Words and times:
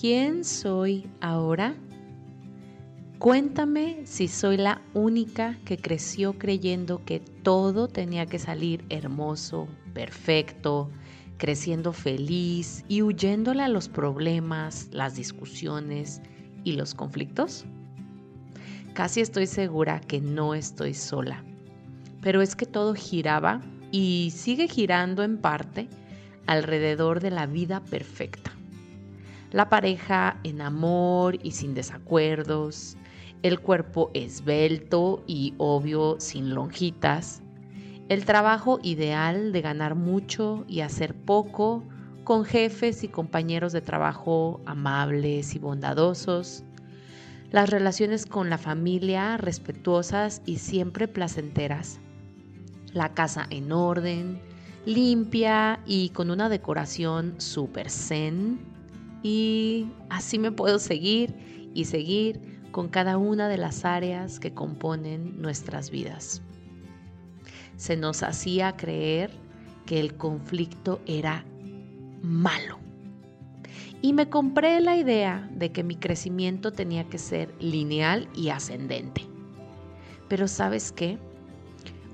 ¿quién 0.00 0.44
soy 0.44 1.06
ahora? 1.20 1.74
Cuéntame 3.18 4.00
si 4.06 4.28
soy 4.28 4.56
la 4.56 4.80
única 4.94 5.58
que 5.66 5.76
creció 5.76 6.38
creyendo 6.38 7.04
que 7.04 7.20
todo 7.20 7.86
tenía 7.86 8.24
que 8.24 8.38
salir 8.38 8.82
hermoso, 8.88 9.68
perfecto, 9.92 10.90
creciendo 11.36 11.92
feliz 11.92 12.82
y 12.88 13.02
huyéndole 13.02 13.62
a 13.62 13.68
los 13.68 13.90
problemas, 13.90 14.88
las 14.90 15.16
discusiones 15.16 16.22
y 16.64 16.72
los 16.72 16.94
conflictos. 16.94 17.66
Casi 18.94 19.20
estoy 19.20 19.46
segura 19.46 20.00
que 20.00 20.22
no 20.22 20.54
estoy 20.54 20.94
sola, 20.94 21.44
pero 22.22 22.40
es 22.40 22.56
que 22.56 22.64
todo 22.64 22.94
giraba 22.94 23.60
y 23.92 24.32
sigue 24.34 24.66
girando 24.66 25.22
en 25.24 25.36
parte 25.36 25.90
alrededor 26.46 27.20
de 27.20 27.30
la 27.30 27.44
vida 27.44 27.80
perfecta. 27.84 28.50
La 29.52 29.68
pareja 29.68 30.38
en 30.44 30.60
amor 30.60 31.38
y 31.42 31.50
sin 31.50 31.74
desacuerdos, 31.74 32.96
el 33.42 33.58
cuerpo 33.58 34.10
esbelto 34.14 35.24
y 35.26 35.54
obvio 35.58 36.20
sin 36.20 36.54
lonjitas, 36.54 37.42
el 38.08 38.24
trabajo 38.24 38.78
ideal 38.82 39.52
de 39.52 39.60
ganar 39.60 39.96
mucho 39.96 40.64
y 40.68 40.80
hacer 40.80 41.14
poco, 41.14 41.82
con 42.22 42.44
jefes 42.44 43.02
y 43.02 43.08
compañeros 43.08 43.72
de 43.72 43.80
trabajo 43.80 44.60
amables 44.66 45.56
y 45.56 45.58
bondadosos, 45.58 46.62
las 47.50 47.70
relaciones 47.70 48.26
con 48.26 48.50
la 48.50 48.58
familia 48.58 49.36
respetuosas 49.36 50.42
y 50.46 50.58
siempre 50.58 51.08
placenteras, 51.08 51.98
la 52.92 53.14
casa 53.14 53.48
en 53.50 53.72
orden, 53.72 54.40
limpia 54.86 55.80
y 55.86 56.10
con 56.10 56.30
una 56.30 56.48
decoración 56.48 57.34
súper 57.38 57.90
zen. 57.90 58.60
Y 59.22 59.88
así 60.08 60.38
me 60.38 60.52
puedo 60.52 60.78
seguir 60.78 61.34
y 61.74 61.84
seguir 61.84 62.60
con 62.70 62.88
cada 62.88 63.18
una 63.18 63.48
de 63.48 63.58
las 63.58 63.84
áreas 63.84 64.40
que 64.40 64.54
componen 64.54 65.40
nuestras 65.40 65.90
vidas. 65.90 66.42
Se 67.76 67.96
nos 67.96 68.22
hacía 68.22 68.76
creer 68.76 69.30
que 69.86 70.00
el 70.00 70.16
conflicto 70.16 71.00
era 71.06 71.44
malo. 72.22 72.78
Y 74.02 74.12
me 74.12 74.28
compré 74.28 74.80
la 74.80 74.96
idea 74.96 75.50
de 75.54 75.72
que 75.72 75.82
mi 75.82 75.96
crecimiento 75.96 76.72
tenía 76.72 77.04
que 77.04 77.18
ser 77.18 77.54
lineal 77.60 78.28
y 78.34 78.48
ascendente. 78.48 79.26
Pero 80.28 80.48
sabes 80.48 80.92
qué? 80.92 81.18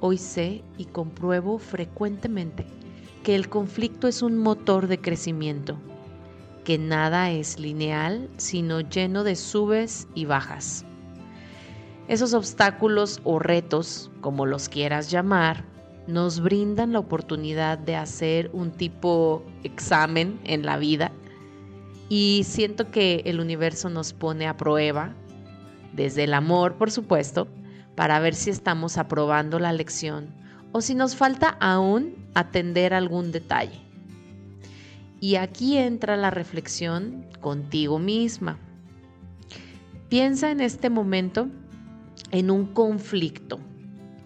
Hoy 0.00 0.18
sé 0.18 0.62
y 0.78 0.86
compruebo 0.86 1.58
frecuentemente 1.58 2.66
que 3.22 3.34
el 3.34 3.48
conflicto 3.48 4.06
es 4.06 4.22
un 4.22 4.38
motor 4.38 4.86
de 4.86 4.98
crecimiento, 4.98 5.78
que 6.64 6.78
nada 6.78 7.30
es 7.30 7.58
lineal, 7.58 8.28
sino 8.36 8.80
lleno 8.80 9.22
de 9.22 9.36
subes 9.36 10.08
y 10.14 10.24
bajas. 10.24 10.84
Esos 12.08 12.34
obstáculos 12.34 13.20
o 13.24 13.38
retos, 13.38 14.10
como 14.20 14.46
los 14.46 14.68
quieras 14.68 15.10
llamar, 15.10 15.64
nos 16.06 16.40
brindan 16.40 16.92
la 16.92 16.98
oportunidad 16.98 17.78
de 17.78 17.96
hacer 17.96 18.50
un 18.52 18.72
tipo 18.72 19.42
examen 19.62 20.38
en 20.44 20.66
la 20.66 20.76
vida 20.76 21.12
y 22.08 22.42
siento 22.44 22.90
que 22.90 23.22
el 23.24 23.40
universo 23.40 23.88
nos 23.88 24.12
pone 24.12 24.46
a 24.46 24.56
prueba, 24.56 25.14
desde 25.92 26.24
el 26.24 26.34
amor, 26.34 26.74
por 26.74 26.90
supuesto, 26.90 27.48
para 27.94 28.18
ver 28.18 28.34
si 28.34 28.50
estamos 28.50 28.98
aprobando 28.98 29.58
la 29.58 29.72
lección 29.72 30.34
o 30.72 30.80
si 30.80 30.94
nos 30.94 31.16
falta 31.16 31.56
aún 31.60 32.14
atender 32.34 32.92
algún 32.92 33.32
detalle. 33.32 33.83
Y 35.24 35.36
aquí 35.36 35.78
entra 35.78 36.18
la 36.18 36.28
reflexión 36.28 37.24
contigo 37.40 37.98
misma. 37.98 38.58
Piensa 40.10 40.50
en 40.50 40.60
este 40.60 40.90
momento 40.90 41.48
en 42.30 42.50
un 42.50 42.66
conflicto 42.66 43.58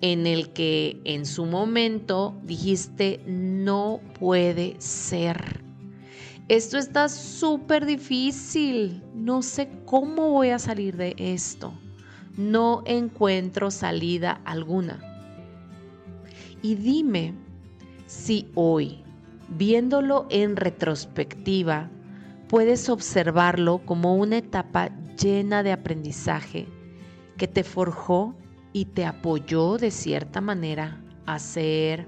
en 0.00 0.26
el 0.26 0.52
que 0.52 1.00
en 1.04 1.26
su 1.26 1.46
momento 1.46 2.36
dijiste 2.42 3.22
no 3.24 4.00
puede 4.18 4.74
ser. 4.80 5.62
Esto 6.48 6.76
está 6.76 7.08
súper 7.08 7.86
difícil. 7.86 9.00
No 9.14 9.42
sé 9.42 9.70
cómo 9.84 10.30
voy 10.30 10.48
a 10.48 10.58
salir 10.58 10.96
de 10.96 11.14
esto 11.16 11.72
no 12.36 12.82
encuentro 12.84 13.70
salida 13.70 14.40
alguna. 14.44 14.98
Y 16.62 16.74
dime 16.74 17.32
si 18.06 18.50
hoy, 18.56 19.04
viéndolo 19.50 20.26
en 20.30 20.56
retrospectiva, 20.56 21.90
puedes 22.48 22.88
observarlo 22.88 23.78
como 23.84 24.16
una 24.16 24.38
etapa 24.38 24.90
llena 25.20 25.62
de 25.62 25.72
aprendizaje 25.72 26.66
que 27.36 27.48
te 27.48 27.64
forjó 27.64 28.34
y 28.72 28.86
te 28.86 29.04
apoyó 29.04 29.76
de 29.76 29.90
cierta 29.90 30.40
manera 30.40 31.00
a 31.26 31.38
ser 31.38 32.06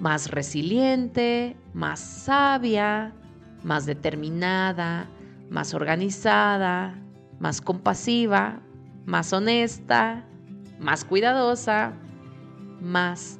más 0.00 0.30
resiliente, 0.30 1.56
más 1.72 2.00
sabia, 2.00 3.14
más 3.62 3.86
determinada, 3.86 5.08
más 5.50 5.74
organizada, 5.74 6.94
más 7.38 7.60
compasiva, 7.60 8.60
más 9.06 9.32
honesta, 9.32 10.24
más 10.78 11.04
cuidadosa, 11.04 11.92
más 12.80 13.38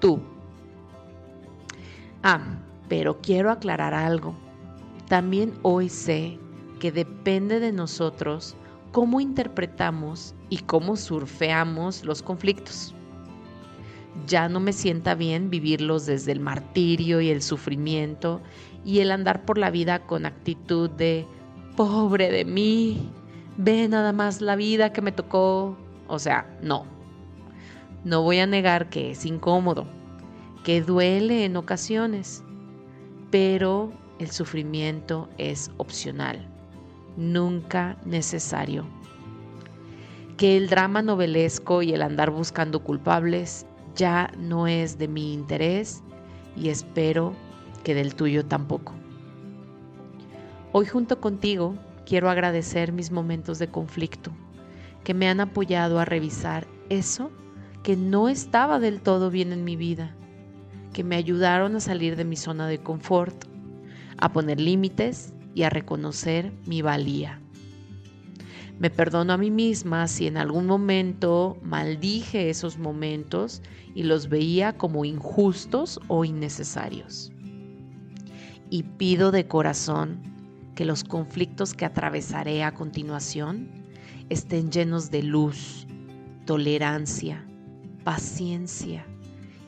tú. 0.00 0.20
Ah, 2.22 2.40
pero 2.88 3.20
quiero 3.20 3.50
aclarar 3.50 3.94
algo. 3.94 4.34
También 5.08 5.54
hoy 5.62 5.88
sé 5.88 6.38
que 6.80 6.92
depende 6.92 7.60
de 7.60 7.72
nosotros 7.72 8.56
cómo 8.92 9.20
interpretamos 9.20 10.34
y 10.48 10.58
cómo 10.58 10.96
surfeamos 10.96 12.04
los 12.04 12.22
conflictos. 12.22 12.94
Ya 14.26 14.48
no 14.48 14.60
me 14.60 14.72
sienta 14.72 15.14
bien 15.14 15.50
vivirlos 15.50 16.06
desde 16.06 16.32
el 16.32 16.40
martirio 16.40 17.20
y 17.20 17.30
el 17.30 17.42
sufrimiento 17.42 18.40
y 18.84 19.00
el 19.00 19.10
andar 19.10 19.44
por 19.44 19.58
la 19.58 19.70
vida 19.70 20.06
con 20.06 20.24
actitud 20.26 20.88
de 20.90 21.26
pobre 21.76 22.30
de 22.30 22.44
mí, 22.44 23.10
ve 23.58 23.86
nada 23.88 24.12
más 24.12 24.40
la 24.40 24.56
vida 24.56 24.92
que 24.92 25.02
me 25.02 25.12
tocó. 25.12 25.76
O 26.08 26.18
sea, 26.18 26.46
no. 26.62 26.86
No 28.04 28.22
voy 28.22 28.38
a 28.38 28.46
negar 28.46 28.88
que 28.88 29.10
es 29.10 29.26
incómodo, 29.26 29.86
que 30.64 30.80
duele 30.80 31.44
en 31.44 31.56
ocasiones, 31.56 32.42
pero 33.30 33.92
el 34.18 34.30
sufrimiento 34.30 35.28
es 35.38 35.70
opcional, 35.76 36.46
nunca 37.16 37.96
necesario. 38.04 38.86
Que 40.36 40.56
el 40.56 40.68
drama 40.68 41.02
novelesco 41.02 41.82
y 41.82 41.92
el 41.92 42.02
andar 42.02 42.30
buscando 42.30 42.82
culpables 42.82 43.66
ya 43.94 44.30
no 44.38 44.66
es 44.66 44.98
de 44.98 45.08
mi 45.08 45.32
interés 45.32 46.02
y 46.56 46.68
espero 46.68 47.32
que 47.84 47.94
del 47.94 48.14
tuyo 48.14 48.44
tampoco. 48.44 48.92
Hoy 50.72 50.86
junto 50.86 51.20
contigo 51.20 51.74
quiero 52.04 52.28
agradecer 52.28 52.92
mis 52.92 53.10
momentos 53.10 53.58
de 53.58 53.68
conflicto, 53.68 54.30
que 55.04 55.14
me 55.14 55.28
han 55.28 55.40
apoyado 55.40 55.98
a 55.98 56.04
revisar 56.04 56.66
eso 56.88 57.30
que 57.82 57.96
no 57.96 58.28
estaba 58.28 58.80
del 58.80 59.00
todo 59.00 59.30
bien 59.30 59.52
en 59.52 59.62
mi 59.62 59.76
vida, 59.76 60.15
que 60.96 61.04
me 61.04 61.16
ayudaron 61.16 61.76
a 61.76 61.80
salir 61.80 62.16
de 62.16 62.24
mi 62.24 62.36
zona 62.36 62.66
de 62.66 62.78
confort, 62.78 63.44
a 64.16 64.32
poner 64.32 64.58
límites 64.58 65.34
y 65.54 65.64
a 65.64 65.68
reconocer 65.68 66.54
mi 66.64 66.80
valía. 66.80 67.38
Me 68.78 68.88
perdono 68.88 69.34
a 69.34 69.36
mí 69.36 69.50
misma 69.50 70.08
si 70.08 70.26
en 70.26 70.38
algún 70.38 70.64
momento 70.64 71.58
maldije 71.62 72.48
esos 72.48 72.78
momentos 72.78 73.60
y 73.94 74.04
los 74.04 74.30
veía 74.30 74.78
como 74.78 75.04
injustos 75.04 76.00
o 76.08 76.24
innecesarios. 76.24 77.30
Y 78.70 78.84
pido 78.84 79.32
de 79.32 79.46
corazón 79.46 80.22
que 80.74 80.86
los 80.86 81.04
conflictos 81.04 81.74
que 81.74 81.84
atravesaré 81.84 82.64
a 82.64 82.72
continuación 82.72 83.68
estén 84.30 84.72
llenos 84.72 85.10
de 85.10 85.24
luz, 85.24 85.86
tolerancia, 86.46 87.46
paciencia 88.02 89.04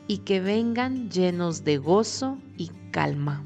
y 0.08 0.18
que 0.18 0.40
vengan 0.40 1.10
llenos 1.10 1.62
de 1.62 1.76
gozo 1.76 2.38
y 2.56 2.70
calma. 2.90 3.44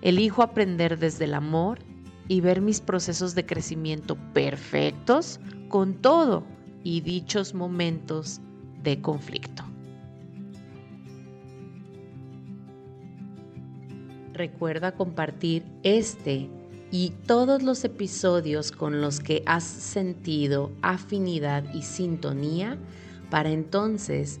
Elijo 0.00 0.42
aprender 0.42 0.98
desde 0.98 1.24
el 1.24 1.34
amor 1.34 1.80
y 2.28 2.40
ver 2.40 2.60
mis 2.60 2.80
procesos 2.80 3.34
de 3.34 3.44
crecimiento 3.44 4.16
perfectos 4.32 5.40
con 5.68 5.94
todo 5.94 6.44
y 6.84 7.00
dichos 7.00 7.52
momentos 7.52 8.40
de 8.82 9.02
conflicto. 9.02 9.64
Recuerda 14.34 14.92
compartir 14.92 15.64
este 15.82 16.48
y 16.92 17.10
todos 17.26 17.64
los 17.64 17.82
episodios 17.84 18.70
con 18.70 19.00
los 19.00 19.18
que 19.18 19.42
has 19.46 19.64
sentido 19.64 20.70
afinidad 20.80 21.64
y 21.74 21.82
sintonía 21.82 22.78
para 23.30 23.50
entonces 23.50 24.40